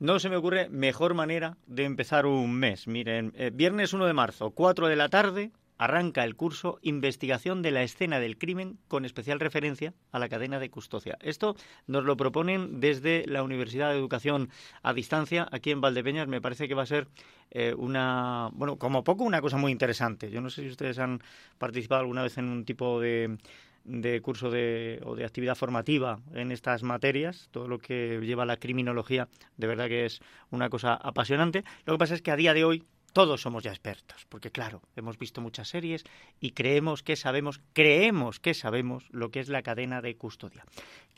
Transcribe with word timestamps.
No 0.00 0.18
se 0.18 0.30
me 0.30 0.36
ocurre 0.36 0.70
mejor 0.70 1.12
manera 1.12 1.58
de 1.66 1.84
empezar 1.84 2.24
un 2.24 2.54
mes. 2.54 2.88
Miren, 2.88 3.34
eh, 3.36 3.50
viernes 3.52 3.92
1 3.92 4.06
de 4.06 4.14
marzo, 4.14 4.52
4 4.52 4.88
de 4.88 4.96
la 4.96 5.10
tarde, 5.10 5.50
arranca 5.76 6.24
el 6.24 6.36
curso 6.36 6.78
Investigación 6.80 7.60
de 7.60 7.70
la 7.70 7.82
escena 7.82 8.18
del 8.18 8.38
crimen 8.38 8.78
con 8.88 9.04
especial 9.04 9.40
referencia 9.40 9.92
a 10.10 10.18
la 10.18 10.30
cadena 10.30 10.58
de 10.58 10.70
custodia. 10.70 11.18
Esto 11.20 11.54
nos 11.86 12.04
lo 12.04 12.16
proponen 12.16 12.80
desde 12.80 13.26
la 13.26 13.42
Universidad 13.42 13.90
de 13.90 13.98
Educación 13.98 14.48
a 14.82 14.94
Distancia 14.94 15.46
aquí 15.52 15.70
en 15.70 15.82
Valdepeñas. 15.82 16.28
Me 16.28 16.40
parece 16.40 16.66
que 16.66 16.74
va 16.74 16.84
a 16.84 16.86
ser 16.86 17.06
eh, 17.50 17.74
una, 17.76 18.48
bueno, 18.54 18.78
como 18.78 19.04
poco 19.04 19.24
una 19.24 19.42
cosa 19.42 19.58
muy 19.58 19.70
interesante. 19.70 20.30
Yo 20.30 20.40
no 20.40 20.48
sé 20.48 20.62
si 20.62 20.68
ustedes 20.68 20.98
han 20.98 21.20
participado 21.58 22.00
alguna 22.00 22.22
vez 22.22 22.38
en 22.38 22.46
un 22.46 22.64
tipo 22.64 23.00
de 23.00 23.36
de 23.90 24.20
curso 24.22 24.50
de, 24.50 25.00
o 25.04 25.16
de 25.16 25.24
actividad 25.24 25.56
formativa 25.56 26.20
en 26.34 26.52
estas 26.52 26.82
materias, 26.82 27.48
todo 27.50 27.66
lo 27.66 27.78
que 27.78 28.20
lleva 28.22 28.46
la 28.46 28.56
criminología, 28.56 29.28
de 29.56 29.66
verdad 29.66 29.88
que 29.88 30.04
es 30.04 30.20
una 30.50 30.70
cosa 30.70 30.94
apasionante. 30.94 31.64
Lo 31.84 31.94
que 31.94 31.98
pasa 31.98 32.14
es 32.14 32.22
que 32.22 32.30
a 32.30 32.36
día 32.36 32.54
de 32.54 32.64
hoy 32.64 32.84
todos 33.12 33.42
somos 33.42 33.62
ya 33.62 33.70
expertos, 33.70 34.26
porque 34.28 34.50
claro, 34.50 34.82
hemos 34.96 35.18
visto 35.18 35.40
muchas 35.40 35.68
series 35.68 36.04
y 36.40 36.52
creemos 36.52 37.02
que 37.02 37.16
sabemos, 37.16 37.60
creemos 37.72 38.40
que 38.40 38.54
sabemos 38.54 39.04
lo 39.10 39.30
que 39.30 39.40
es 39.40 39.48
la 39.48 39.62
cadena 39.62 40.00
de 40.00 40.16
custodia. 40.16 40.64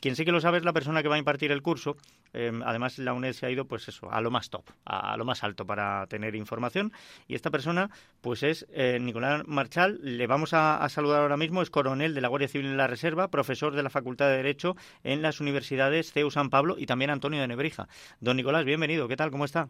Quien 0.03 0.17
sí 0.17 0.25
que 0.25 0.33
lo 0.33 0.41
sabe 0.41 0.57
es 0.57 0.65
la 0.65 0.73
persona 0.73 1.01
que 1.01 1.07
va 1.07 1.15
a 1.15 1.19
impartir 1.19 1.51
el 1.53 1.61
curso. 1.61 1.95
Em, 2.33 2.61
además, 2.63 2.97
la 2.97 3.13
UNED 3.13 3.31
se 3.31 3.45
ha 3.45 3.49
ido, 3.49 3.69
pues 3.69 3.87
eso, 3.87 4.11
a 4.11 4.19
lo 4.19 4.31
más 4.31 4.49
top, 4.49 4.65
a, 4.83 5.15
lo 5.15 5.23
más 5.23 5.45
alto 5.45 5.65
para 5.65 6.05
tener 6.07 6.35
información. 6.35 6.91
Y 7.25 7.35
esta 7.35 7.51
persona, 7.51 7.89
pues 8.19 8.43
es 8.43 8.67
eh, 8.73 8.99
Nicolás 8.99 9.47
Marchal. 9.47 9.99
Le 10.01 10.27
vamos 10.27 10.53
a, 10.53 10.75
a, 10.83 10.89
saludar 10.89 11.21
ahora 11.21 11.37
mismo. 11.37 11.61
Es 11.61 11.69
coronel 11.69 12.13
de 12.13 12.19
la 12.19 12.27
Guardia 12.27 12.49
Civil 12.49 12.67
en 12.67 12.75
la 12.75 12.87
Reserva, 12.87 13.29
profesor 13.29 13.75
de 13.75 13.83
la 13.83 13.89
Facultad 13.89 14.27
de 14.27 14.35
Derecho 14.35 14.75
en 15.05 15.21
las 15.21 15.39
universidades 15.39 16.11
CEU 16.11 16.31
San 16.31 16.49
Pablo 16.49 16.75
y 16.77 16.85
también 16.85 17.09
Antonio 17.09 17.39
de 17.39 17.47
Nebrija. 17.47 17.87
Don 18.19 18.35
Nicolás, 18.35 18.65
bienvenido. 18.65 19.07
¿Qué 19.07 19.15
tal? 19.15 19.31
¿Cómo 19.31 19.45
está? 19.45 19.69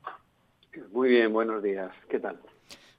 Muy 0.92 1.10
bien, 1.10 1.32
buenos 1.32 1.62
días. 1.62 1.92
¿Qué 2.10 2.20
tal? 2.20 2.40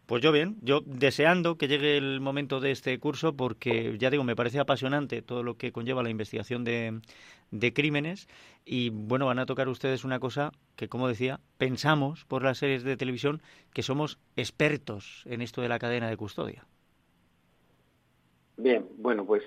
Pues 0.07 0.23
yo 0.23 0.33
bien, 0.33 0.57
yo 0.61 0.83
deseando 0.85 1.57
que 1.57 1.67
llegue 1.67 1.97
el 1.97 2.21
momento 2.21 2.61
de 2.61 2.71
este 2.71 2.98
curso 2.98 3.35
porque, 3.35 3.97
ya 3.98 4.11
digo, 4.11 4.23
me 4.23 4.37
parece 4.37 4.61
apasionante 4.61 5.23
todo 5.23 5.43
lo 5.43 5.57
que 5.57 5.73
conlleva 5.73 6.03
la 6.03 6.11
investigación 6.11 6.63
de, 6.63 7.01
de 7.51 7.73
crímenes 7.73 8.29
y, 8.67 8.91
bueno, 8.91 9.25
van 9.27 9.39
a 9.39 9.47
tocar 9.47 9.67
ustedes 9.69 10.05
una 10.05 10.21
cosa 10.21 10.53
que, 10.77 10.89
como 10.89 11.09
decía, 11.09 11.41
pensamos 11.57 12.27
por 12.27 12.43
las 12.43 12.59
series 12.59 12.85
de 12.85 12.98
televisión 12.98 13.41
que 13.73 13.83
somos 13.83 14.19
expertos 14.37 15.23
en 15.25 15.41
esto 15.41 15.63
de 15.63 15.70
la 15.70 15.79
cadena 15.79 16.11
de 16.11 16.19
custodia. 16.19 16.67
Bien, 18.59 18.87
bueno, 18.98 19.25
pues 19.25 19.43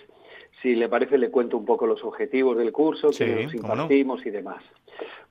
si 0.64 0.76
le 0.76 0.90
parece 0.90 1.20
le 1.20 1.30
cuento 1.30 1.56
un 1.56 1.66
poco 1.66 1.86
los 1.86 2.04
objetivos 2.04 2.58
del 2.58 2.72
curso, 2.72 3.12
que 3.12 3.44
nos 3.44 3.54
impartimos 3.54 4.26
y 4.26 4.32
demás. 4.32 4.64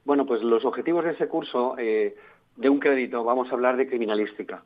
Bueno, 0.04 0.24
pues 0.24 0.40
los 0.42 0.64
objetivos 0.64 1.04
de 1.04 1.10
ese 1.10 1.26
curso... 1.26 1.74
Eh, 1.78 2.14
de 2.56 2.68
un 2.68 2.78
crédito 2.78 3.22
vamos 3.24 3.50
a 3.50 3.54
hablar 3.54 3.76
de 3.76 3.86
criminalística. 3.86 4.62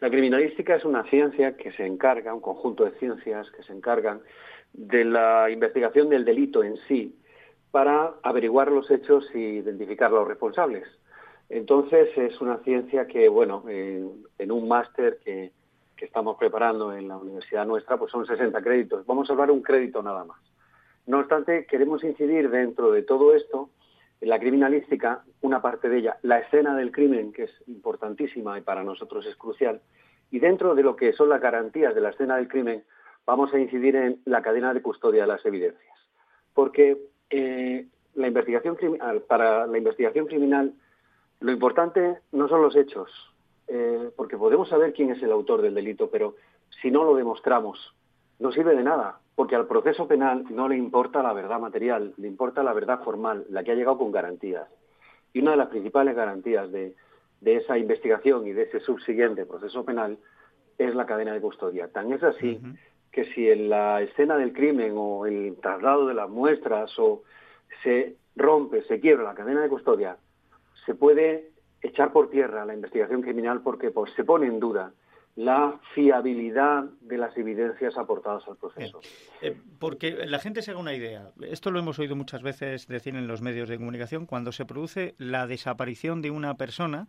La 0.00 0.10
criminalística 0.10 0.74
es 0.74 0.84
una 0.84 1.04
ciencia 1.04 1.56
que 1.56 1.72
se 1.72 1.86
encarga, 1.86 2.34
un 2.34 2.40
conjunto 2.40 2.84
de 2.84 2.92
ciencias 2.98 3.50
que 3.52 3.62
se 3.62 3.72
encargan 3.72 4.20
de 4.72 5.04
la 5.04 5.48
investigación 5.50 6.08
del 6.08 6.24
delito 6.24 6.64
en 6.64 6.76
sí 6.88 7.16
para 7.70 8.14
averiguar 8.22 8.70
los 8.70 8.90
hechos 8.90 9.28
y 9.34 9.38
identificar 9.38 10.10
los 10.10 10.26
responsables. 10.26 10.86
Entonces 11.48 12.08
es 12.16 12.40
una 12.40 12.58
ciencia 12.58 13.06
que, 13.06 13.28
bueno, 13.28 13.64
en, 13.68 14.50
un 14.50 14.68
máster 14.68 15.18
que, 15.24 15.52
que, 15.96 16.04
estamos 16.04 16.36
preparando 16.38 16.92
en 16.92 17.08
la 17.08 17.16
universidad 17.16 17.66
nuestra, 17.66 17.96
pues 17.96 18.10
son 18.10 18.26
60 18.26 18.60
créditos. 18.62 19.06
Vamos 19.06 19.28
a 19.28 19.32
hablar 19.32 19.50
un 19.50 19.62
crédito 19.62 20.02
nada 20.02 20.24
más. 20.24 20.40
No 21.06 21.18
obstante, 21.18 21.66
queremos 21.66 22.02
incidir 22.02 22.50
dentro 22.50 22.90
de 22.90 23.02
todo 23.02 23.34
esto 23.34 23.70
la 24.24 24.38
criminalística, 24.38 25.24
una 25.40 25.60
parte 25.60 25.88
de 25.88 25.98
ella, 25.98 26.18
la 26.22 26.38
escena 26.38 26.76
del 26.76 26.92
crimen, 26.92 27.32
que 27.32 27.44
es 27.44 27.50
importantísima 27.66 28.58
y 28.58 28.62
para 28.62 28.84
nosotros 28.84 29.26
es 29.26 29.36
crucial, 29.36 29.80
y 30.30 30.38
dentro 30.38 30.74
de 30.74 30.82
lo 30.82 30.96
que 30.96 31.12
son 31.12 31.28
las 31.28 31.40
garantías 31.40 31.94
de 31.94 32.00
la 32.00 32.10
escena 32.10 32.36
del 32.36 32.48
crimen, 32.48 32.84
vamos 33.26 33.52
a 33.54 33.58
incidir 33.58 33.96
en 33.96 34.20
la 34.24 34.42
cadena 34.42 34.74
de 34.74 34.82
custodia 34.82 35.22
de 35.22 35.28
las 35.28 35.44
evidencias. 35.46 35.98
Porque 36.54 36.98
eh, 37.30 37.86
la 38.14 38.26
investigación 38.26 38.76
para 39.26 39.66
la 39.66 39.78
investigación 39.78 40.26
criminal, 40.26 40.74
lo 41.40 41.52
importante 41.52 42.18
no 42.32 42.48
son 42.48 42.62
los 42.62 42.76
hechos, 42.76 43.10
eh, 43.68 44.10
porque 44.16 44.36
podemos 44.36 44.68
saber 44.68 44.92
quién 44.92 45.10
es 45.10 45.22
el 45.22 45.32
autor 45.32 45.62
del 45.62 45.74
delito, 45.74 46.10
pero 46.10 46.36
si 46.82 46.90
no 46.90 47.04
lo 47.04 47.16
demostramos, 47.16 47.94
no 48.38 48.52
sirve 48.52 48.74
de 48.74 48.82
nada, 48.82 49.20
porque 49.34 49.56
al 49.56 49.66
proceso 49.66 50.06
penal 50.06 50.44
no 50.50 50.68
le 50.68 50.76
importa 50.76 51.22
la 51.22 51.32
verdad 51.32 51.58
material, 51.58 52.14
le 52.16 52.28
importa 52.28 52.62
la 52.62 52.72
verdad 52.72 53.02
formal, 53.02 53.44
la 53.50 53.64
que 53.64 53.72
ha 53.72 53.74
llegado 53.74 53.98
con 53.98 54.12
garantías. 54.12 54.68
Y 55.32 55.40
una 55.40 55.52
de 55.52 55.56
las 55.56 55.68
principales 55.68 56.14
garantías 56.14 56.70
de, 56.70 56.94
esa 57.44 57.76
investigación 57.76 58.46
y 58.46 58.52
de 58.52 58.62
ese 58.62 58.80
subsiguiente 58.80 59.44
proceso 59.44 59.84
penal 59.84 60.18
es 60.78 60.94
la 60.94 61.04
cadena 61.04 61.34
de 61.34 61.40
custodia. 61.40 61.88
Tan 61.88 62.12
es 62.12 62.22
así 62.22 62.60
que 63.12 63.26
si 63.26 63.50
en 63.50 63.68
la 63.68 64.00
escena 64.00 64.36
del 64.36 64.52
crimen 64.52 64.94
o 64.96 65.26
el 65.26 65.56
traslado 65.60 66.06
de 66.06 66.14
las 66.14 66.30
muestras 66.30 66.98
o 66.98 67.22
se 67.82 68.16
rompe, 68.34 68.82
se 68.84 68.98
quiebra 68.98 69.24
la 69.24 69.34
cadena 69.34 69.60
de 69.60 69.68
custodia, 69.68 70.16
se 70.86 70.94
puede 70.94 71.50
echar 71.82 72.12
por 72.12 72.30
tierra 72.30 72.64
la 72.64 72.74
investigación 72.74 73.20
criminal 73.20 73.60
porque 73.62 73.90
pues, 73.90 74.12
se 74.14 74.24
pone 74.24 74.46
en 74.46 74.58
duda 74.58 74.92
la 75.36 75.80
fiabilidad 75.94 76.84
de 77.00 77.18
las 77.18 77.36
evidencias 77.36 77.96
aportadas 77.98 78.46
al 78.46 78.56
proceso. 78.56 79.00
Eh, 79.42 79.56
porque 79.80 80.26
la 80.26 80.38
gente 80.38 80.62
se 80.62 80.70
haga 80.70 80.80
una 80.80 80.94
idea. 80.94 81.32
Esto 81.42 81.70
lo 81.70 81.80
hemos 81.80 81.98
oído 81.98 82.14
muchas 82.14 82.42
veces 82.42 82.86
decir 82.86 83.16
en 83.16 83.26
los 83.26 83.42
medios 83.42 83.68
de 83.68 83.76
comunicación. 83.76 84.26
Cuando 84.26 84.52
se 84.52 84.64
produce 84.64 85.14
la 85.18 85.46
desaparición 85.46 86.22
de 86.22 86.30
una 86.30 86.54
persona, 86.54 87.08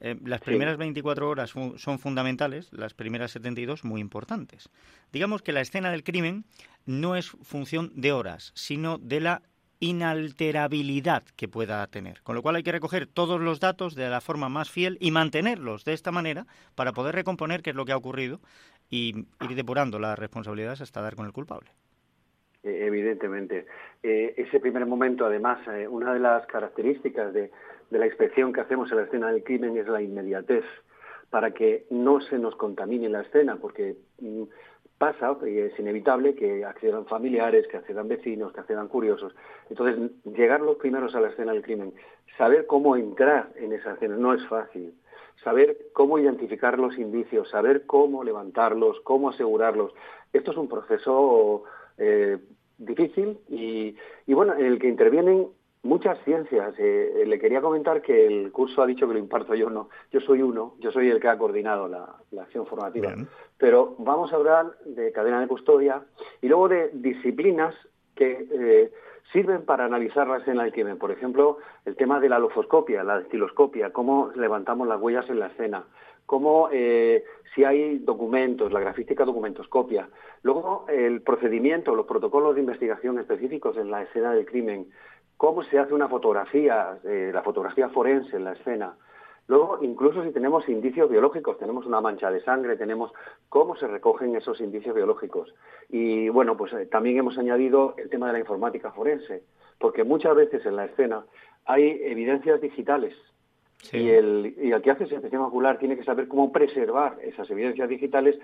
eh, 0.00 0.16
las 0.24 0.40
primeras 0.40 0.78
24 0.78 1.28
horas 1.28 1.50
son 1.50 1.98
fundamentales, 1.98 2.72
las 2.72 2.94
primeras 2.94 3.32
72 3.32 3.84
muy 3.84 4.00
importantes. 4.00 4.70
Digamos 5.12 5.42
que 5.42 5.52
la 5.52 5.60
escena 5.60 5.90
del 5.90 6.04
crimen 6.04 6.44
no 6.86 7.16
es 7.16 7.30
función 7.42 7.92
de 7.94 8.12
horas, 8.12 8.52
sino 8.54 8.98
de 8.98 9.20
la 9.20 9.42
inalterabilidad 9.80 11.22
que 11.36 11.48
pueda 11.48 11.86
tener. 11.86 12.22
Con 12.22 12.34
lo 12.34 12.42
cual 12.42 12.56
hay 12.56 12.62
que 12.62 12.72
recoger 12.72 13.06
todos 13.06 13.40
los 13.40 13.60
datos 13.60 13.94
de 13.94 14.08
la 14.08 14.20
forma 14.20 14.48
más 14.48 14.70
fiel 14.70 14.96
y 15.00 15.10
mantenerlos 15.10 15.84
de 15.84 15.92
esta 15.92 16.12
manera 16.12 16.46
para 16.74 16.92
poder 16.92 17.14
recomponer 17.14 17.62
qué 17.62 17.70
es 17.70 17.76
lo 17.76 17.84
que 17.84 17.92
ha 17.92 17.96
ocurrido 17.96 18.40
y 18.88 19.26
ir 19.40 19.54
depurando 19.54 19.98
las 19.98 20.18
responsabilidades 20.18 20.80
hasta 20.80 21.02
dar 21.02 21.16
con 21.16 21.26
el 21.26 21.32
culpable. 21.32 21.70
Eh, 22.62 22.86
evidentemente. 22.86 23.66
Eh, 24.02 24.34
ese 24.36 24.60
primer 24.60 24.86
momento, 24.86 25.26
además, 25.26 25.58
eh, 25.68 25.86
una 25.86 26.14
de 26.14 26.20
las 26.20 26.46
características 26.46 27.32
de, 27.32 27.50
de 27.90 27.98
la 27.98 28.06
inspección 28.06 28.52
que 28.52 28.60
hacemos 28.60 28.90
en 28.90 28.98
la 28.98 29.04
escena 29.04 29.30
del 29.30 29.44
crimen 29.44 29.76
es 29.76 29.86
la 29.86 30.02
inmediatez, 30.02 30.64
para 31.30 31.52
que 31.52 31.86
no 31.90 32.20
se 32.20 32.38
nos 32.38 32.56
contamine 32.56 33.08
la 33.08 33.22
escena, 33.22 33.56
porque 33.56 33.96
mm, 34.20 34.44
pasa 34.98 35.36
y 35.46 35.58
es 35.58 35.78
inevitable 35.78 36.34
que 36.34 36.64
accedan 36.64 37.06
familiares, 37.06 37.66
que 37.68 37.76
accedan 37.76 38.08
vecinos, 38.08 38.52
que 38.52 38.60
accedan 38.60 38.88
curiosos. 38.88 39.34
Entonces, 39.68 40.10
llegar 40.24 40.60
los 40.60 40.76
primeros 40.76 41.14
a 41.14 41.20
la 41.20 41.28
escena 41.28 41.52
del 41.52 41.62
crimen, 41.62 41.92
saber 42.38 42.66
cómo 42.66 42.96
entrar 42.96 43.50
en 43.56 43.72
esa 43.72 43.94
escena 43.94 44.16
no 44.16 44.32
es 44.34 44.46
fácil. 44.48 44.94
Saber 45.44 45.76
cómo 45.92 46.18
identificar 46.18 46.78
los 46.78 46.98
indicios, 46.98 47.50
saber 47.50 47.84
cómo 47.86 48.24
levantarlos, 48.24 49.00
cómo 49.00 49.28
asegurarlos. 49.28 49.92
Esto 50.32 50.50
es 50.50 50.56
un 50.56 50.68
proceso 50.68 51.64
eh, 51.98 52.38
difícil 52.78 53.38
y, 53.48 53.96
y, 54.26 54.34
bueno, 54.34 54.54
en 54.54 54.64
el 54.64 54.78
que 54.78 54.88
intervienen 54.88 55.48
muchas 55.86 56.18
ciencias. 56.24 56.74
Eh, 56.78 57.24
le 57.26 57.38
quería 57.38 57.60
comentar 57.60 58.02
que 58.02 58.26
el 58.26 58.52
curso 58.52 58.82
ha 58.82 58.86
dicho 58.86 59.06
que 59.06 59.14
lo 59.14 59.18
imparto 59.18 59.54
yo, 59.54 59.70
no. 59.70 59.88
Yo 60.12 60.20
soy 60.20 60.42
uno, 60.42 60.74
yo 60.80 60.90
soy 60.90 61.10
el 61.10 61.20
que 61.20 61.28
ha 61.28 61.38
coordinado 61.38 61.88
la, 61.88 62.16
acción 62.40 62.66
formativa. 62.66 63.14
Pero 63.58 63.94
vamos 63.98 64.32
a 64.32 64.36
hablar 64.36 64.72
de 64.84 65.12
cadena 65.12 65.40
de 65.40 65.48
custodia 65.48 66.02
y 66.42 66.48
luego 66.48 66.68
de 66.68 66.90
disciplinas 66.92 67.74
que 68.14 68.46
eh, 68.50 68.92
sirven 69.32 69.64
para 69.64 69.84
analizar 69.84 70.26
la 70.26 70.38
escena 70.38 70.64
del 70.64 70.72
crimen. 70.72 70.98
Por 70.98 71.10
ejemplo, 71.10 71.58
el 71.84 71.96
tema 71.96 72.20
de 72.20 72.28
la 72.28 72.38
lofoscopia, 72.38 73.02
la 73.02 73.20
estiloscopia, 73.20 73.92
cómo 73.92 74.30
levantamos 74.34 74.86
las 74.86 75.00
huellas 75.00 75.28
en 75.30 75.38
la 75.38 75.48
escena, 75.48 75.84
cómo 76.26 76.68
eh, 76.72 77.24
si 77.54 77.64
hay 77.64 77.98
documentos, 77.98 78.72
la 78.72 78.80
grafística 78.80 79.24
documentoscopia. 79.24 80.08
Luego, 80.42 80.84
el 80.88 81.22
procedimiento, 81.22 81.94
los 81.94 82.06
protocolos 82.06 82.54
de 82.54 82.60
investigación 82.60 83.18
específicos 83.18 83.76
en 83.76 83.90
la 83.90 84.02
escena 84.02 84.32
del 84.32 84.46
crimen, 84.46 84.88
cómo 85.36 85.62
se 85.64 85.78
hace 85.78 85.94
una 85.94 86.08
fotografía, 86.08 86.98
eh, 87.04 87.30
la 87.32 87.42
fotografía 87.42 87.88
forense 87.88 88.36
en 88.36 88.44
la 88.44 88.52
escena. 88.52 88.94
Luego, 89.48 89.78
incluso 89.82 90.24
si 90.24 90.32
tenemos 90.32 90.68
indicios 90.68 91.08
biológicos, 91.08 91.58
tenemos 91.58 91.86
una 91.86 92.00
mancha 92.00 92.30
de 92.30 92.42
sangre, 92.42 92.76
tenemos 92.76 93.12
cómo 93.48 93.76
se 93.76 93.86
recogen 93.86 94.34
esos 94.34 94.60
indicios 94.60 94.94
biológicos. 94.94 95.54
Y 95.88 96.28
bueno, 96.30 96.56
pues 96.56 96.72
eh, 96.72 96.86
también 96.86 97.18
hemos 97.18 97.38
añadido 97.38 97.94
el 97.96 98.10
tema 98.10 98.26
de 98.26 98.32
la 98.32 98.38
informática 98.40 98.90
forense, 98.90 99.44
porque 99.78 100.02
muchas 100.02 100.34
veces 100.34 100.66
en 100.66 100.74
la 100.74 100.86
escena 100.86 101.24
hay 101.64 102.00
evidencias 102.02 102.60
digitales. 102.60 103.14
Y, 103.92 104.08
el, 104.08 104.54
y 104.60 104.72
el 104.72 104.82
que 104.82 104.90
hace 104.90 105.04
inspección 105.04 105.42
ocular 105.42 105.78
tiene 105.78 105.96
que 105.96 106.02
saber 106.02 106.26
cómo 106.26 106.50
preservar 106.50 107.18
esas 107.22 107.48
evidencias 107.50 107.88
digitales 107.88 108.36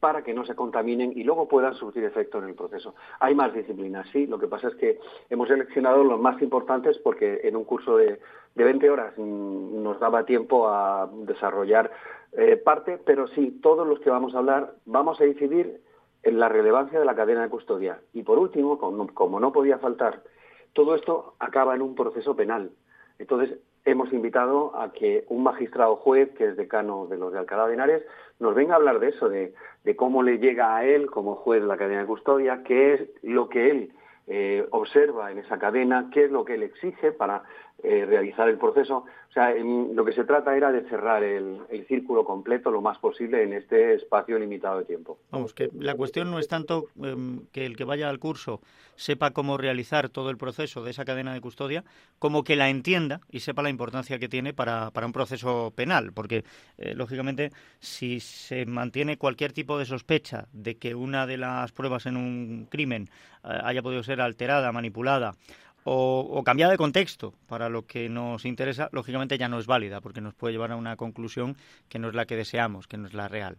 para 0.00 0.22
que 0.22 0.34
no 0.34 0.44
se 0.44 0.54
contaminen 0.54 1.12
y 1.14 1.22
luego 1.24 1.46
puedan 1.46 1.74
surtir 1.74 2.04
efecto 2.04 2.38
en 2.38 2.44
el 2.44 2.54
proceso. 2.54 2.94
Hay 3.20 3.34
más 3.34 3.52
disciplinas, 3.52 4.08
sí, 4.10 4.26
lo 4.26 4.38
que 4.38 4.48
pasa 4.48 4.68
es 4.68 4.74
que 4.74 4.98
hemos 5.28 5.48
seleccionado 5.48 6.02
los 6.02 6.18
más 6.18 6.40
importantes 6.42 6.98
porque 6.98 7.40
en 7.44 7.54
un 7.54 7.64
curso 7.64 7.96
de, 7.98 8.18
de 8.54 8.64
20 8.64 8.90
horas 8.90 9.12
mm, 9.16 9.82
nos 9.82 10.00
daba 10.00 10.24
tiempo 10.24 10.68
a 10.68 11.08
desarrollar 11.12 11.90
eh, 12.32 12.56
parte, 12.56 12.98
pero 13.04 13.26
sí, 13.28 13.58
todos 13.62 13.86
los 13.86 14.00
que 14.00 14.10
vamos 14.10 14.34
a 14.34 14.38
hablar 14.38 14.74
vamos 14.86 15.20
a 15.20 15.26
incidir 15.26 15.80
en 16.22 16.38
la 16.38 16.48
relevancia 16.48 16.98
de 16.98 17.04
la 17.04 17.14
cadena 17.14 17.42
de 17.42 17.48
custodia. 17.48 18.00
Y 18.12 18.22
por 18.22 18.38
último, 18.38 18.78
como, 18.78 19.40
no 19.40 19.52
podía 19.52 19.78
faltar, 19.78 20.22
todo 20.72 20.94
esto 20.94 21.34
acaba 21.38 21.74
en 21.74 21.82
un 21.82 21.94
proceso 21.94 22.36
penal. 22.36 22.70
Entonces, 23.18 23.58
hemos 23.84 24.12
invitado 24.12 24.76
a 24.76 24.92
que 24.92 25.24
un 25.28 25.42
magistrado 25.42 25.96
juez, 25.96 26.30
que 26.36 26.44
es 26.44 26.56
decano 26.56 27.06
de 27.06 27.16
los 27.16 27.32
de 27.32 27.38
Alcalá 27.38 27.66
de 27.66 27.74
Henares, 27.74 28.02
nos 28.38 28.54
venga 28.54 28.74
a 28.74 28.76
hablar 28.76 29.00
de 29.00 29.08
eso, 29.08 29.28
de, 29.28 29.54
de 29.84 29.96
cómo 29.96 30.22
le 30.22 30.38
llega 30.38 30.76
a 30.76 30.84
él 30.84 31.10
como 31.10 31.36
juez 31.36 31.62
la 31.62 31.76
cadena 31.76 32.00
de 32.00 32.06
custodia, 32.06 32.62
qué 32.64 32.94
es 32.94 33.08
lo 33.22 33.48
que 33.48 33.70
él 33.70 33.92
eh, 34.26 34.66
observa 34.70 35.32
en 35.32 35.38
esa 35.38 35.58
cadena, 35.58 36.08
qué 36.12 36.24
es 36.24 36.30
lo 36.30 36.44
que 36.44 36.54
él 36.54 36.62
exige 36.62 37.10
para 37.10 37.42
eh, 37.82 38.04
realizar 38.06 38.48
el 38.48 38.58
proceso. 38.58 39.04
O 39.28 39.32
sea, 39.32 39.54
lo 39.54 40.04
que 40.04 40.12
se 40.12 40.24
trata 40.24 40.56
era 40.56 40.72
de 40.72 40.82
cerrar 40.88 41.22
el, 41.22 41.60
círculo 41.86 42.24
completo 42.24 42.70
lo 42.70 42.80
más 42.80 42.98
posible 42.98 43.42
en 43.42 43.52
este 43.52 43.94
espacio 43.94 44.38
limitado 44.38 44.78
de 44.78 44.84
tiempo. 44.84 45.18
Vamos, 45.30 45.54
que 45.54 45.70
la 45.72 45.94
cuestión 45.94 46.30
no 46.30 46.38
es 46.38 46.46
tanto 46.46 46.86
em, 47.02 47.46
que 47.52 47.66
el 47.66 47.76
que 47.76 47.84
vaya 47.84 48.08
al 48.08 48.18
curso 48.18 48.60
sepa 48.96 49.30
cómo 49.30 49.56
realizar 49.56 50.08
todo 50.08 50.30
el 50.30 50.36
proceso 50.36 50.84
de 50.84 50.90
esa 50.90 51.04
cadena 51.04 51.32
de 51.32 51.40
custodia, 51.40 51.84
como 52.18 52.44
que 52.44 52.54
la 52.54 52.68
entienda 52.68 53.20
y 53.30 53.40
sepa 53.40 53.62
la 53.62 53.70
importancia 53.70 54.18
que 54.18 54.28
tiene 54.28 54.52
para, 54.52 54.90
para 54.90 55.06
un 55.06 55.12
proceso 55.12 55.72
penal, 55.74 56.12
porque 56.12 56.44
eh, 56.78 56.94
lógicamente 56.94 57.50
si 57.78 58.20
se 58.20 58.66
mantiene 58.66 59.16
cualquier 59.16 59.52
tipo 59.52 59.78
de 59.78 59.86
sospecha 59.86 60.46
de 60.52 60.76
que 60.76 60.94
una 60.94 61.26
de 61.26 61.38
las 61.38 61.72
pruebas 61.72 62.06
en 62.06 62.16
un 62.16 62.66
crimen 62.70 63.08
eh, 63.42 63.58
haya 63.64 63.82
podido 63.82 64.02
ser 64.02 64.20
alterada, 64.20 64.70
manipulada 64.70 65.32
o, 65.84 66.42
cambiada 66.44 66.72
de 66.72 66.78
contexto 66.78 67.34
para 67.48 67.68
lo 67.68 67.86
que 67.86 68.08
nos 68.08 68.44
interesa, 68.44 68.88
lógicamente 68.92 69.38
ya 69.38 69.48
no 69.48 69.58
es 69.58 69.66
válida, 69.66 70.00
porque 70.00 70.20
nos 70.20 70.34
puede 70.34 70.52
llevar 70.52 70.72
a 70.72 70.76
una 70.76 70.96
conclusión 70.96 71.56
que 71.88 71.98
no 71.98 72.08
es 72.08 72.14
la 72.14 72.26
que 72.26 72.36
deseamos, 72.36 72.86
que 72.86 72.96
no 72.96 73.06
es 73.06 73.14
la 73.14 73.28
real. 73.28 73.56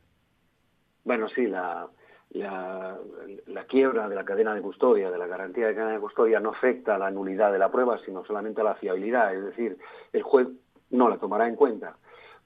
Bueno, 1.04 1.28
sí, 1.30 1.48
la, 1.48 1.88
la, 2.34 3.64
quiebra 3.68 4.08
de 4.08 4.16
la 4.16 4.24
cadena 4.24 4.54
de 4.54 4.62
custodia, 4.62 5.10
de 5.10 5.18
la 5.18 5.28
garantía 5.28 5.68
de 5.68 5.76
cadena 5.76 5.94
de 5.94 6.00
custodia, 6.00 6.40
no 6.40 6.52
afecta 6.52 6.96
a 6.96 7.00
la 7.00 7.10
nulidad 7.10 7.52
de 7.52 7.60
la 7.60 7.72
prueba, 7.72 8.00
sino 8.06 8.24
solamente 8.24 8.62
a 8.62 8.66
la 8.66 8.76
fiabilidad. 8.76 9.34
Es 9.34 9.44
decir, 9.44 9.78
el 10.14 10.22
juez 10.22 10.48
no 10.92 11.10
la 11.10 11.18
tomará 11.18 11.48
en 11.48 11.56
cuenta. 11.56 11.98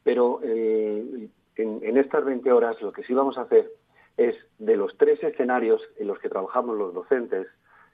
Pero 0.04 0.40
eh, 0.44 1.28
en, 1.56 1.80
en 1.84 1.98
estas 1.98 2.24
20 2.24 2.52
horas 2.52 2.82
lo 2.82 2.94
que 2.94 3.04
sí 3.04 3.14
vamos 3.14 3.38
a 3.38 3.42
hacer 3.42 3.72
es, 4.18 4.36
de 4.60 4.78
los 4.78 4.98
tres 4.98 5.22
escenarios 5.24 5.82
en 5.98 6.08
los 6.08 6.20
que 6.20 6.30
trabajamos 6.30 6.78
los 6.78 6.94
docentes, 6.94 7.48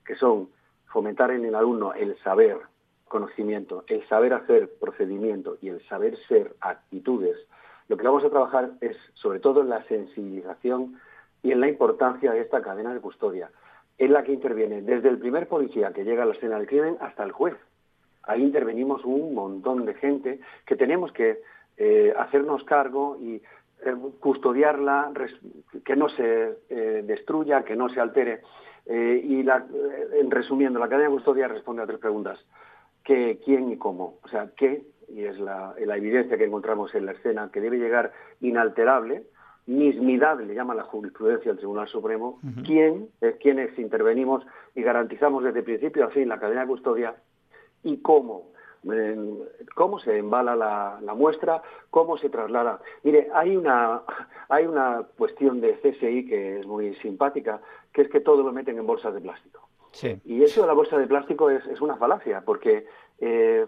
que 0.05 0.15
son 0.15 0.49
fomentar 0.91 1.31
en 1.31 1.45
el 1.45 1.55
alumno 1.55 1.93
el 1.93 2.17
saber, 2.19 2.57
conocimiento, 3.07 3.83
el 3.87 4.07
saber 4.07 4.33
hacer 4.33 4.69
procedimiento 4.79 5.57
y 5.61 5.69
el 5.69 5.81
saber 5.87 6.17
ser 6.27 6.55
actitudes, 6.61 7.37
lo 7.87 7.97
que 7.97 8.05
vamos 8.05 8.23
a 8.23 8.29
trabajar 8.29 8.71
es 8.79 8.95
sobre 9.15 9.39
todo 9.39 9.61
en 9.61 9.69
la 9.69 9.83
sensibilización 9.83 10.99
y 11.43 11.51
en 11.51 11.59
la 11.59 11.67
importancia 11.67 12.31
de 12.31 12.41
esta 12.41 12.61
cadena 12.61 12.93
de 12.93 13.01
custodia, 13.01 13.49
en 13.97 14.13
la 14.13 14.23
que 14.23 14.31
interviene 14.31 14.81
desde 14.81 15.09
el 15.09 15.17
primer 15.17 15.47
policía 15.47 15.91
que 15.91 16.03
llega 16.03 16.23
a 16.23 16.25
la 16.25 16.33
escena 16.33 16.57
del 16.57 16.67
crimen 16.67 16.97
hasta 17.01 17.23
el 17.23 17.31
juez. 17.31 17.55
Ahí 18.23 18.43
intervenimos 18.43 19.03
un 19.03 19.33
montón 19.33 19.85
de 19.85 19.93
gente 19.95 20.39
que 20.65 20.75
tenemos 20.75 21.11
que 21.11 21.41
eh, 21.77 22.13
hacernos 22.17 22.63
cargo 22.63 23.17
y 23.19 23.41
eh, 23.83 23.95
custodiarla, 24.19 25.11
que 25.83 25.95
no 25.95 26.07
se 26.09 26.59
eh, 26.69 27.03
destruya, 27.05 27.63
que 27.63 27.75
no 27.75 27.89
se 27.89 27.99
altere. 27.99 28.41
Eh, 28.85 29.21
y 29.23 29.43
la, 29.43 29.65
en 30.19 30.31
resumiendo, 30.31 30.79
la 30.79 30.89
cadena 30.89 31.09
de 31.09 31.15
custodia 31.15 31.47
responde 31.47 31.83
a 31.83 31.87
tres 31.87 31.99
preguntas. 31.99 32.39
¿Qué, 33.03 33.39
quién 33.43 33.71
y 33.71 33.77
cómo? 33.77 34.19
O 34.23 34.27
sea, 34.27 34.51
¿qué? 34.55 34.83
Y 35.07 35.23
es 35.23 35.39
la, 35.39 35.73
evidencia 35.77 36.37
que 36.37 36.45
encontramos 36.45 36.93
en 36.95 37.05
la 37.05 37.13
escena, 37.13 37.49
que 37.51 37.61
debe 37.61 37.77
llegar 37.77 38.13
inalterable, 38.39 39.23
mismidable, 39.65 40.53
llama 40.53 40.73
la 40.73 40.83
jurisprudencia 40.83 41.51
del 41.51 41.57
Tribunal 41.57 41.87
Supremo, 41.87 42.39
quién, 42.65 43.09
es 43.19 43.35
quienes 43.35 43.77
intervenimos 43.77 44.45
y 44.75 44.81
garantizamos 44.81 45.43
desde 45.43 45.63
principio 45.63 46.05
a 46.05 46.09
fin 46.09 46.29
la 46.29 46.39
cadena 46.39 46.61
de 46.61 46.67
custodia 46.67 47.15
y 47.83 47.97
cómo 47.97 48.50
cómo 49.75 49.99
se 49.99 50.17
embala 50.17 50.55
la, 50.55 51.13
muestra, 51.15 51.61
cómo 51.89 52.17
se 52.17 52.29
traslada. 52.29 52.81
Mire, 53.03 53.29
hay 53.33 53.55
una, 53.55 54.01
hay 54.49 54.65
una 54.65 55.03
cuestión 55.17 55.61
de 55.61 55.77
CSI 55.79 56.25
que 56.25 56.59
es 56.59 56.65
muy 56.65 56.95
simpática, 56.95 57.61
que 57.93 58.03
es 58.03 58.09
que 58.09 58.21
todo 58.21 58.43
lo 58.43 58.51
meten 58.51 58.77
en 58.77 58.87
bolsas 58.87 59.13
de 59.13 59.21
plástico. 59.21 59.67
Y 60.25 60.41
eso 60.43 60.61
de 60.61 60.67
la 60.67 60.73
bolsa 60.73 60.97
de 60.97 61.07
plástico 61.07 61.49
es, 61.49 61.65
es 61.67 61.81
una 61.81 61.97
falacia, 61.97 62.41
porque 62.45 62.85
eh, 63.19 63.65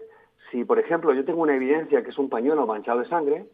si, 0.50 0.64
por 0.64 0.78
ejemplo, 0.78 1.12
yo 1.12 1.24
tengo 1.24 1.42
una 1.42 1.54
evidencia 1.54 2.02
que 2.02 2.10
es 2.10 2.18
un 2.18 2.30
pañuelo 2.30 2.66
manchado 2.66 3.00
de 3.00 3.08
sangre, 3.08 3.46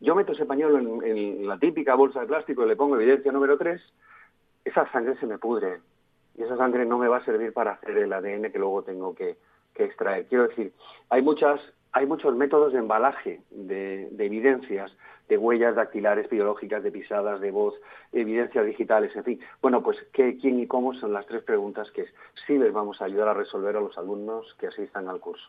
yo 0.00 0.14
meto 0.14 0.32
ese 0.32 0.46
pañuelo 0.46 0.78
en, 0.78 1.04
en 1.04 1.48
la 1.48 1.58
típica 1.58 1.94
bolsa 1.94 2.20
de 2.20 2.26
plástico 2.26 2.64
y 2.64 2.68
le 2.68 2.76
pongo 2.76 2.96
evidencia 2.96 3.32
número 3.32 3.58
3, 3.58 3.80
esa 4.64 4.90
sangre 4.92 5.16
se 5.18 5.26
me 5.26 5.38
pudre. 5.38 5.80
Y 6.36 6.42
esa 6.42 6.56
sangre 6.56 6.84
no 6.84 6.98
me 6.98 7.08
va 7.08 7.16
a 7.16 7.24
servir 7.24 7.52
para 7.52 7.72
hacer 7.72 7.96
el 7.96 8.12
ADN 8.12 8.52
que 8.52 8.58
luego 8.58 8.82
tengo 8.82 9.14
que, 9.14 9.36
que 9.76 9.84
extraer. 9.84 10.26
Quiero 10.26 10.48
decir, 10.48 10.72
hay 11.10 11.22
muchas 11.22 11.60
hay 11.92 12.04
muchos 12.04 12.36
métodos 12.36 12.74
de 12.74 12.78
embalaje 12.78 13.40
de, 13.50 14.08
evidencias, 14.18 14.94
de 15.28 15.36
huellas 15.36 15.74
dactilares 15.74 16.28
biológicas, 16.28 16.82
de 16.82 16.92
pisadas, 16.92 17.40
de 17.40 17.50
voz, 17.50 17.74
evidencias 18.12 18.66
digitales, 18.66 19.14
en 19.16 19.24
fin. 19.24 19.40
Bueno, 19.60 19.82
pues 19.82 19.98
qué, 20.12 20.36
quién 20.38 20.60
y 20.60 20.66
cómo 20.66 20.94
son 20.94 21.12
las 21.12 21.26
tres 21.26 21.42
preguntas 21.42 21.90
que 21.90 22.06
sí 22.46 22.58
les 22.58 22.72
vamos 22.72 23.00
a 23.00 23.06
ayudar 23.06 23.28
a 23.28 23.34
resolver 23.34 23.76
a 23.76 23.80
los 23.80 23.96
alumnos 23.98 24.54
que 24.58 24.68
asistan 24.68 25.08
al 25.08 25.20
curso. 25.20 25.48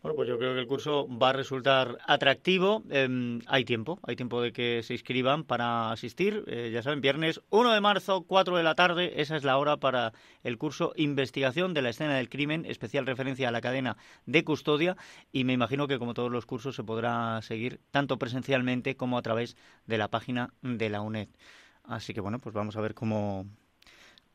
Bueno, 0.00 0.14
pues 0.14 0.28
yo 0.28 0.38
creo 0.38 0.54
que 0.54 0.60
el 0.60 0.68
curso 0.68 1.08
va 1.08 1.30
a 1.30 1.32
resultar 1.32 1.98
atractivo. 2.06 2.84
Em, 2.88 3.40
hay 3.48 3.64
tiempo, 3.64 3.98
hay 4.04 4.14
tiempo 4.14 4.40
de 4.40 4.52
que 4.52 4.84
se 4.84 4.92
inscriban 4.92 5.42
para 5.42 5.90
asistir. 5.90 6.44
Eh, 6.46 6.70
ya 6.72 6.82
saben, 6.82 7.00
viernes 7.00 7.40
1 7.50 7.72
de 7.72 7.80
marzo, 7.80 8.22
4 8.22 8.56
de 8.56 8.62
la 8.62 8.76
tarde, 8.76 9.20
esa 9.20 9.36
es 9.36 9.42
la 9.42 9.58
hora 9.58 9.78
para 9.78 10.12
el 10.44 10.56
curso 10.56 10.92
Investigación 10.94 11.74
de 11.74 11.82
la 11.82 11.88
escena 11.88 12.14
del 12.14 12.28
crimen, 12.28 12.64
especial 12.64 13.06
referencia 13.06 13.48
a 13.48 13.50
la 13.50 13.60
cadena 13.60 13.96
de 14.24 14.44
custodia. 14.44 14.96
Y 15.32 15.42
me 15.42 15.52
imagino 15.52 15.88
que 15.88 15.98
como 15.98 16.14
todos 16.14 16.30
los 16.30 16.46
cursos 16.46 16.76
se 16.76 16.84
podrá 16.84 17.42
seguir 17.42 17.80
tanto 17.90 18.18
presencialmente 18.18 18.96
como 18.96 19.07
a 19.16 19.22
través 19.22 19.56
de 19.86 19.96
la 19.96 20.08
página 20.08 20.52
de 20.62 20.90
la 20.90 21.00
UNED. 21.00 21.28
Así 21.84 22.12
que 22.12 22.20
bueno, 22.20 22.38
pues 22.38 22.54
vamos 22.54 22.76
a 22.76 22.80
ver 22.82 22.94
cómo, 22.94 23.46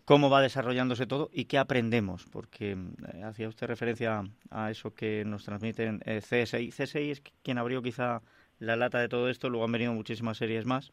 cómo 0.06 0.30
va 0.30 0.42
desarrollándose 0.42 1.06
todo 1.06 1.30
y 1.31 1.46
qué 1.46 1.58
aprendemos, 1.58 2.25
porque 2.31 2.72
eh, 3.14 3.24
hacía 3.24 3.48
usted 3.48 3.68
referencia 3.68 4.24
a 4.50 4.72
eso 4.72 4.94
que 4.94 5.24
nos 5.25 5.46
transmiten 5.46 6.02
eh, 6.06 6.22
CSI. 6.22 6.72
CSI 6.72 7.12
es 7.12 7.22
quien 7.44 7.58
abrió 7.58 7.81
quizá 7.81 8.22
la 8.60 8.75
lata 8.75 9.00
de 9.00 9.09
todo 9.09 9.30
esto, 9.30 9.50
luego 9.50 9.66
han 9.66 9.71
venido 9.71 9.94
muchísimas 9.94 10.38
series 10.38 10.66
más. 10.66 10.92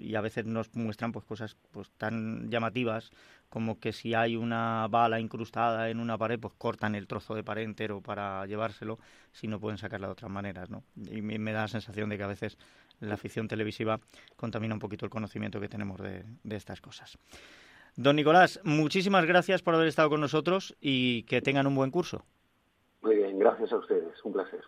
Y 0.00 0.14
a 0.14 0.20
veces 0.20 0.44
nos 0.44 0.74
muestran 0.74 1.12
pues 1.12 1.24
cosas 1.24 1.56
pues 1.72 1.90
tan 1.96 2.50
llamativas 2.50 3.10
como 3.48 3.80
que 3.80 3.92
si 3.92 4.14
hay 4.14 4.36
una 4.36 4.86
bala 4.88 5.20
incrustada 5.20 5.90
en 5.90 6.00
una 6.00 6.18
pared 6.18 6.38
pues 6.38 6.54
cortan 6.58 6.94
el 6.94 7.06
trozo 7.06 7.34
de 7.34 7.42
pared 7.42 7.62
entero 7.62 8.00
para 8.00 8.44
llevárselo 8.46 8.98
si 9.32 9.48
no 9.48 9.58
pueden 9.58 9.78
sacarla 9.78 10.08
de 10.08 10.12
otras 10.12 10.30
maneras 10.30 10.70
¿no? 10.70 10.84
y 10.96 11.22
me 11.22 11.52
da 11.52 11.62
la 11.62 11.68
sensación 11.68 12.10
de 12.10 12.18
que 12.18 12.24
a 12.24 12.28
veces 12.28 12.58
la 13.00 13.16
ficción 13.16 13.48
televisiva 13.48 13.98
contamina 14.36 14.74
un 14.74 14.80
poquito 14.80 15.06
el 15.06 15.10
conocimiento 15.10 15.60
que 15.60 15.68
tenemos 15.68 16.00
de, 16.00 16.24
de 16.42 16.56
estas 16.56 16.80
cosas 16.80 17.18
Don 17.96 18.16
Nicolás, 18.16 18.60
muchísimas 18.62 19.26
gracias 19.26 19.62
por 19.62 19.74
haber 19.74 19.88
estado 19.88 20.10
con 20.10 20.20
nosotros 20.20 20.76
y 20.80 21.24
que 21.24 21.42
tengan 21.42 21.66
un 21.66 21.74
buen 21.74 21.90
curso. 21.90 22.24
Muy 23.02 23.16
bien, 23.16 23.38
gracias 23.38 23.72
a 23.72 23.76
ustedes, 23.76 24.14
un 24.24 24.32
placer. 24.32 24.60